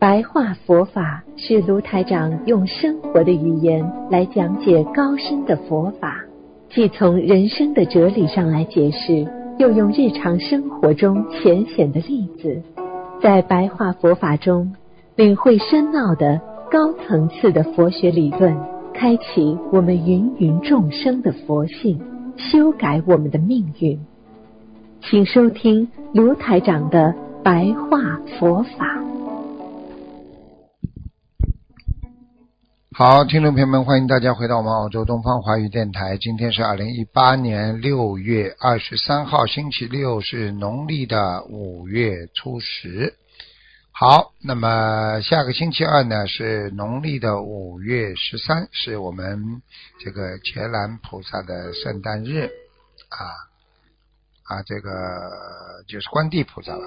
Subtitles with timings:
[0.00, 6.24] 白话佛法是卢台长用生活的语言来讲解高深的佛法，
[6.70, 9.26] 既从人生的哲理上来解释，
[9.58, 12.62] 又用日常生活中浅显的例子，
[13.20, 14.72] 在白话佛法中
[15.16, 16.40] 领会深奥的
[16.70, 18.54] 高层次的佛学理论，
[18.92, 21.98] 开启我们芸芸众生的佛性，
[22.36, 23.98] 修改我们的命运。
[25.00, 29.02] 请收听卢台长的白话佛法。
[32.92, 36.18] 好，听众朋友们，欢迎大家回到我们澳洲东方华语电台。
[36.18, 43.14] 今天是二零一八年六月二十三号，星期六，是农历的五月初十。
[44.00, 49.60] 好，那么下个星期二呢是农历的五月十三，是我们
[49.98, 52.48] 这个伽蓝菩萨的圣诞日
[53.08, 53.18] 啊
[54.44, 56.86] 啊，这个就是观地菩萨了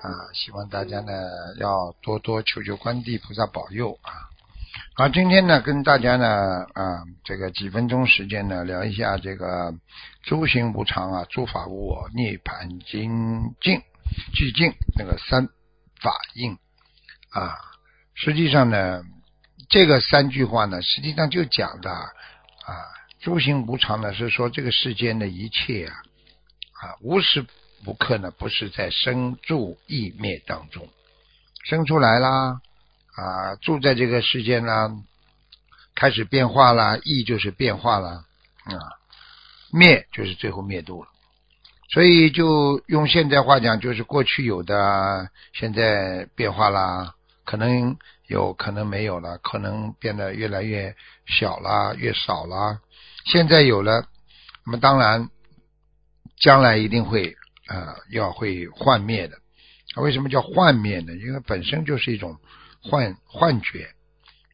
[0.00, 0.32] 啊。
[0.32, 1.12] 希望大家呢
[1.58, 4.10] 要多多求求观地菩萨保佑啊。
[4.94, 9.74] 好，今天呢，跟大家呢，啊，这个几分钟时间呢，聊一下这个
[10.22, 13.82] 诸行无常啊，诸法无我，涅盘精进
[14.32, 15.50] 寂静那个三
[16.00, 16.58] 法印
[17.30, 17.56] 啊。
[18.14, 19.02] 实际上呢，
[19.68, 22.12] 这个三句话呢，实际上就讲的啊，
[23.20, 25.94] 诸行无常呢，是说这个世间的一切啊，
[26.72, 27.46] 啊，无时
[27.84, 30.88] 无刻呢，不是在生住异灭当中
[31.64, 32.60] 生出来啦。
[33.14, 35.02] 啊，住在这个世间呢，
[35.96, 38.24] 开始变化啦，异就是变化了
[38.64, 38.74] 啊，
[39.72, 41.10] 灭就是最后灭度了。
[41.88, 47.14] 所以就用现在话讲，就是过去有的，现在变化啦，
[47.44, 50.94] 可能有可能没有了，可能变得越来越
[51.26, 52.80] 小啦，越少啦。
[53.24, 54.06] 现在有了，
[54.64, 55.28] 那么当然
[56.38, 57.36] 将来一定会
[57.66, 59.38] 啊，要会幻灭的。
[59.96, 61.12] 为什么叫幻灭呢？
[61.14, 62.38] 因为本身就是一种。
[62.80, 63.88] 幻幻觉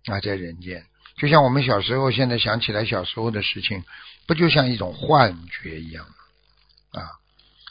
[0.06, 0.82] 啊，在人间，
[1.19, 3.84] 就像我们小时候，现在想起来小时候的事情，
[4.26, 7.03] 不就像一种幻觉一样吗？
[7.03, 7.04] 啊，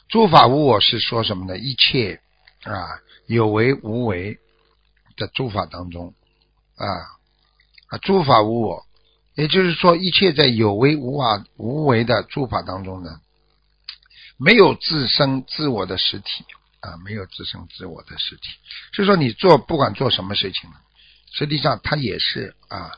[0.08, 1.58] 诸法无我是说什么呢？
[1.58, 2.20] 一切
[2.62, 4.38] 啊有为无为
[5.16, 6.14] 的诸法当中
[6.76, 6.86] 啊
[7.88, 8.84] 啊，诸法无我，
[9.34, 13.20] 也就是说，一切在有为无法无为的诸法当中呢，
[14.36, 16.44] 没有自生自我的实体。
[16.84, 18.42] 啊，没有自生自我的实体，
[18.92, 20.76] 所以说你做不管做什么事情呢，
[21.32, 22.92] 实际上它也是啊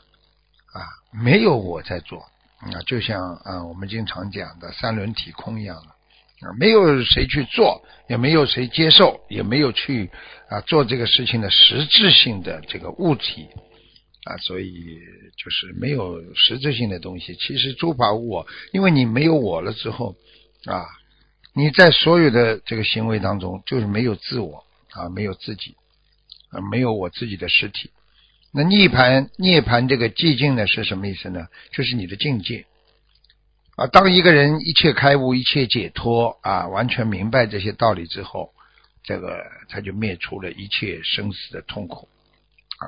[0.73, 2.29] 啊没有我在做
[2.59, 5.95] 啊，就像啊我们经常讲的三轮体空一样的，
[6.41, 10.09] 啊没有谁去做，也没有谁接受，也没有去
[10.49, 13.47] 啊做这个事情的实质性的这个物体
[14.25, 14.71] 啊，所以
[15.37, 17.35] 就是没有实质性的东西。
[17.35, 20.15] 其实诸法无我，因为你没有我了之后
[20.65, 20.85] 啊。
[21.53, 25.75] 你在所有的这个行为当中，就是没有自我啊，没有自己
[26.51, 27.89] 啊，没有我自己的实体。
[28.53, 31.47] 那涅盘涅盘这个寂静呢，是什么意思呢？
[31.71, 32.67] 就是你的境界
[33.77, 33.87] 啊。
[33.87, 38.53] 当一个人一切开悟、一切解脱啊，完全明白这些道理之后，
[39.03, 42.09] 这个他就灭除了一切生死的痛苦
[42.79, 42.85] 啊，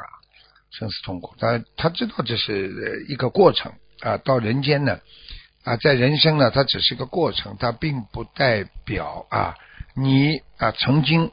[0.70, 1.34] 生死痛苦。
[1.40, 5.00] 他他知道这是一个过程啊，到人间呢。
[5.66, 9.56] 啊，在人生呢，它只是一个过程，它并不代表啊，
[9.94, 11.32] 你啊曾经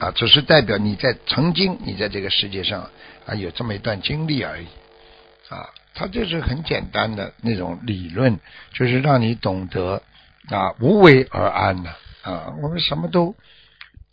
[0.00, 2.90] 啊，只是代表你在曾经你在这个世界上
[3.26, 4.66] 啊有这么一段经历而已
[5.48, 8.38] 啊，它就是很简单的那种理论，
[8.72, 10.00] 就是让你懂得
[10.48, 11.90] 啊无为而安呢
[12.22, 13.34] 啊，我们什么都，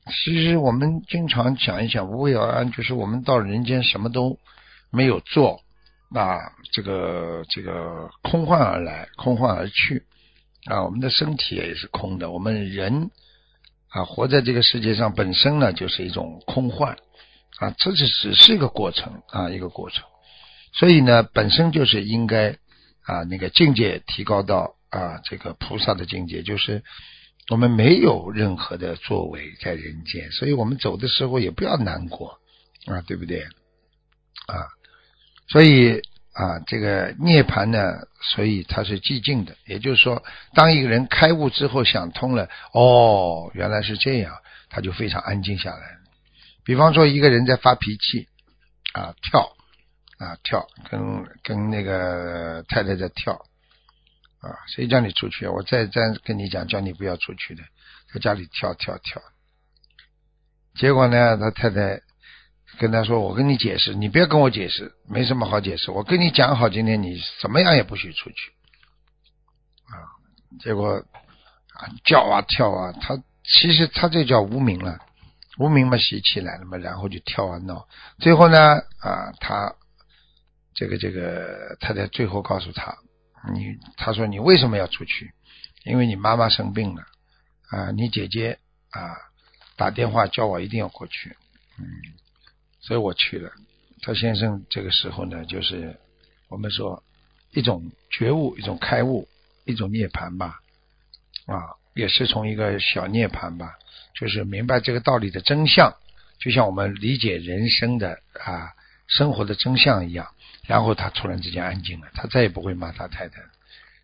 [0.07, 4.39] 其实我们经常讲一讲无为而安，就是我们到人间什么都
[4.89, 5.61] 没有做。
[6.13, 6.37] 啊
[6.71, 10.05] 这个这个空幻而来，空幻而去
[10.65, 10.83] 啊！
[10.83, 13.09] 我们的身体也是空的，我们人
[13.89, 16.95] 啊，活在这个世界上本身呢，就是一种空幻
[17.59, 20.05] 啊，这是只是一个过程啊，一个过程。
[20.77, 22.57] 所以呢，本身就是应该
[23.03, 26.83] 啊，那个境界提高到啊，这个菩萨的境界，就是
[27.49, 32.39] 我们没有任何的作为在人间，所以我们走的时候也不要难过
[32.87, 33.43] 啊，对不对
[34.47, 34.67] 啊？
[35.47, 36.01] 所以
[36.33, 37.93] 啊，这个涅盘呢，
[38.33, 39.55] 所以它是寂静的。
[39.65, 40.23] 也就是说，
[40.53, 44.35] 当一个人开悟之后想通了，哦，原来是这样，
[44.69, 45.97] 他就非常安静下来。
[46.65, 48.27] 比方说，一个人在发脾气
[48.93, 49.55] 啊，跳
[50.17, 53.33] 啊跳，跟跟那个太太在跳
[54.39, 55.47] 啊，谁叫你出去？
[55.47, 57.63] 我再再跟你讲，叫你不要出去的，
[58.13, 59.21] 在家里跳跳跳。
[60.75, 62.01] 结果呢，他太太
[62.77, 65.91] 跟他说：“我跟你解释，你别跟我解释，没什么好解释。
[65.91, 68.51] 我跟你讲好，今天你怎么样也不许出去。”
[69.87, 69.95] 啊，
[70.59, 71.03] 结果
[71.73, 74.99] 啊叫啊跳啊，他其实他这叫无名了，
[75.57, 77.87] 无名嘛习气来了嘛，然后就跳啊闹，
[78.19, 78.57] 最后呢
[78.99, 79.73] 啊他
[80.75, 82.95] 这个这个他在最后告诉他，
[83.53, 85.31] 你他说你为什么要出去？
[85.85, 87.01] 因为你妈妈生病了
[87.69, 88.59] 啊，你姐姐
[88.91, 89.15] 啊
[89.75, 91.35] 打电话叫我一定要过去，
[91.79, 91.85] 嗯。
[92.81, 93.51] 所以我去了，
[94.03, 95.97] 他先生这个时候呢，就是
[96.49, 97.03] 我们说
[97.51, 99.27] 一种觉悟，一种开悟，
[99.63, 100.59] 一种涅槃吧，
[101.47, 103.73] 啊，也是从一个小涅槃吧，
[104.13, 105.95] 就是明白这个道理的真相，
[106.39, 108.73] 就像我们理解人生的啊
[109.07, 110.27] 生活的真相一样。
[110.67, 113.35] 然后他突然之间安静了，他再也不会骂他太太。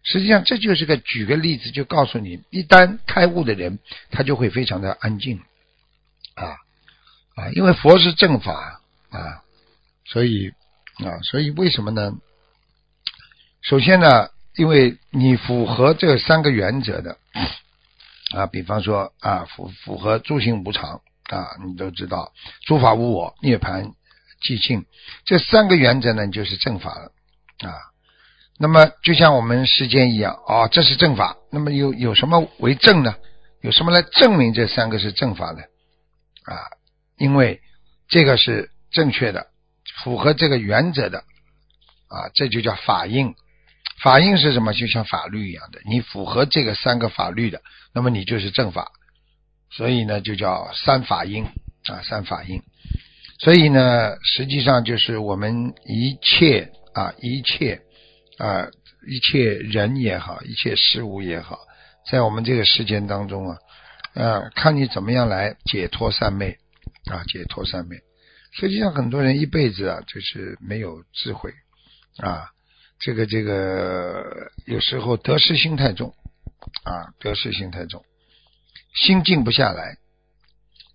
[0.04, 3.80] 实际上这就是个举个例子，就告诉你，一旦开悟的人，
[4.12, 5.42] 他就会非常的安静
[6.36, 6.58] 啊。
[7.36, 9.42] 啊，因为佛是正法啊，
[10.06, 10.52] 所以
[11.04, 12.14] 啊，所以为什么呢？
[13.62, 17.18] 首先呢，因为你符合这三个原则的
[18.36, 22.34] 啊，比方说啊，符符合诸行无常啊，你都知道
[22.66, 23.94] 诸法无我、涅槃
[24.42, 24.86] 寂静
[25.26, 27.12] 这三个原则呢，就是正法了
[27.70, 27.74] 啊。
[28.60, 31.38] 那么就像我们世间一样啊，这是正法。
[31.52, 33.16] 那么有有什么为正呢？
[33.62, 35.62] 有什么来证明这三个是正法呢？
[36.46, 36.58] 啊？
[37.18, 37.62] 因为
[38.08, 39.48] 这个是正确的，
[40.04, 41.20] 符合这个原则的
[42.08, 43.36] 啊，这就叫法印。
[44.02, 44.74] 法印是什么？
[44.74, 47.62] 就像法律一样的，你符合这个三个法律的，
[47.94, 48.92] 那么你就是正法。
[49.70, 51.46] 所以呢，就叫三法印
[51.86, 52.62] 啊，三法印。
[53.44, 57.82] 所以呢，实际上就是我们一切啊，一切
[58.38, 58.68] 啊，
[59.08, 61.58] 一切人也好，一切事物也好，
[62.10, 63.58] 在我们这个世间当中啊，
[64.14, 66.58] 啊，看你怎么样来解脱三昧。
[67.10, 67.98] 啊，解脱三昧。
[68.54, 71.52] 实际上，很多人一辈子啊，就是没有智慧
[72.18, 72.46] 啊。
[73.00, 76.14] 这个这个，有时候得失心太重
[76.84, 78.06] 啊，得失心太重，
[78.94, 79.98] 心静不下来。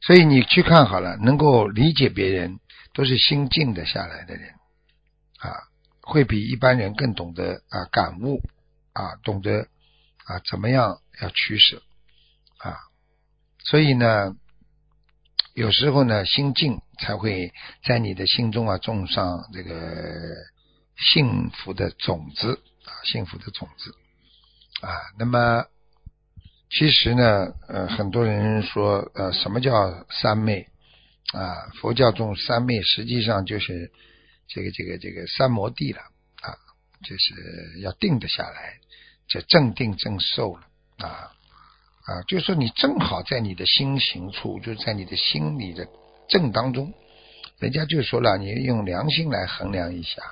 [0.07, 2.61] 所以你去看好了，能够理解别人，
[2.95, 4.51] 都是心静的下来的人
[5.41, 5.51] 啊，
[6.03, 8.41] 会比一般人更懂得啊感悟
[8.93, 9.69] 啊，懂得
[10.25, 11.83] 啊怎么样要取舍
[12.59, 12.79] 啊。
[13.65, 14.37] 所以呢。
[15.55, 17.51] 有时候呢，心静才会
[17.83, 20.35] 在你的心中啊种上这个
[20.99, 23.95] 幸福的种子啊，幸福的种子
[24.83, 24.93] 啊。
[25.19, 25.65] 那么，
[26.69, 30.67] 其实呢，呃，很多人说，呃，什么叫三昧
[31.33, 31.71] 啊？
[31.81, 33.91] 佛教中三昧实际上就是
[34.49, 36.01] 这个这个这个三摩地了
[36.43, 36.59] 啊，
[37.05, 38.79] 就是要定得下来，
[39.29, 40.63] 就正定正受了
[40.99, 41.33] 啊。
[42.07, 45.89] 啊，就说你正好在你的心行处，就在你的心里的
[46.29, 46.93] 正当中，
[47.59, 50.23] 人家就说了，你用良心来衡量一下，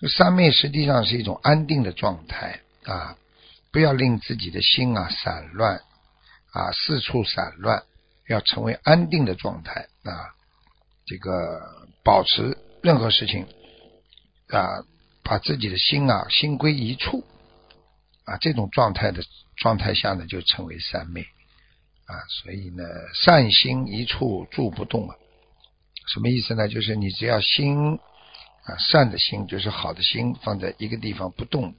[0.00, 3.16] 这三昧实际上是一种安定的状态啊，
[3.74, 5.80] 不要令自己的心啊散乱
[6.52, 7.82] 啊四处散乱，
[8.28, 10.30] 要成为安定的状态啊，
[11.06, 11.60] 这个
[12.04, 13.48] 保持任何事情
[14.46, 14.84] 啊，
[15.24, 17.24] 把自己的心啊心归一处。
[18.26, 19.24] 啊，这种状态的
[19.56, 21.22] 状态下呢，就称为三昧
[22.06, 22.14] 啊。
[22.28, 25.16] 所以呢，善心一处住不动啊，
[26.06, 26.68] 什么意思呢？
[26.68, 27.98] 就是你只要心
[28.62, 31.74] 啊善的心，就是好的心，放在一个地方不动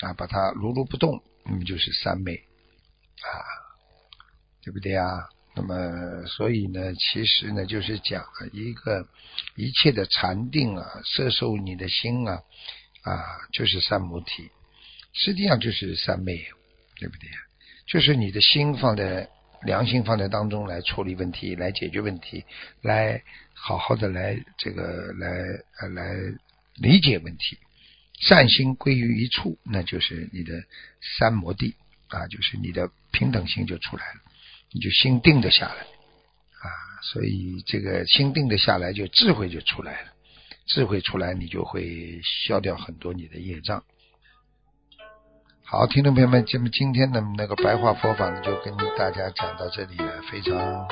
[0.00, 3.28] 啊，把它如如不动，那么就是三昧啊，
[4.62, 5.28] 对不对啊？
[5.54, 9.08] 那么所以呢，其实呢，就是讲一个
[9.56, 12.42] 一切的禅定啊，摄受你的心啊
[13.02, 14.50] 啊，就是三母体。
[15.14, 16.36] 实际上就是三昧，
[17.00, 17.28] 对不对？
[17.88, 19.28] 就是你的心放在
[19.62, 22.44] 良心放在当中来处理问题，来解决问题，
[22.82, 23.20] 来
[23.52, 25.28] 好好的来这个来
[25.80, 26.14] 呃来
[26.76, 27.58] 理解问题，
[28.20, 30.52] 善心归于一处，那就是你的
[31.18, 31.76] 三摩地
[32.08, 34.20] 啊，就是你的平等心就出来了，
[34.72, 36.66] 你就心定得下来啊，
[37.02, 40.08] 所以这个心定得下来，就智慧就出来了，
[40.66, 43.84] 智慧出来，你就会消掉很多你的业障。
[45.64, 50.88] 好，听众朋友们，节目今天的那个白话佛法呢，就跟大家讲到这里了，非常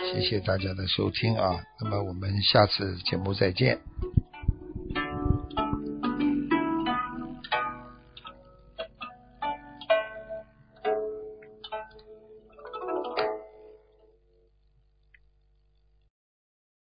[0.00, 3.78] 谢谢大家的收听啊，那么我们下次节目再见。